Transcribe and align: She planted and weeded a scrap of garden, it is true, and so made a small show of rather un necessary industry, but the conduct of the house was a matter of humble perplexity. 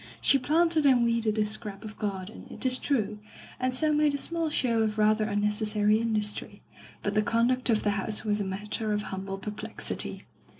She 0.19 0.39
planted 0.39 0.83
and 0.83 1.03
weeded 1.03 1.37
a 1.37 1.45
scrap 1.45 1.85
of 1.85 1.95
garden, 1.99 2.47
it 2.49 2.65
is 2.65 2.79
true, 2.79 3.19
and 3.59 3.71
so 3.71 3.93
made 3.93 4.15
a 4.15 4.17
small 4.17 4.49
show 4.49 4.81
of 4.81 4.97
rather 4.97 5.29
un 5.29 5.41
necessary 5.41 5.99
industry, 5.99 6.63
but 7.03 7.13
the 7.13 7.21
conduct 7.21 7.69
of 7.69 7.83
the 7.83 7.91
house 7.91 8.25
was 8.25 8.41
a 8.41 8.43
matter 8.43 8.93
of 8.93 9.03
humble 9.13 9.37
perplexity. 9.37 10.25